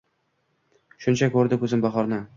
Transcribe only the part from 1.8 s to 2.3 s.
bahorni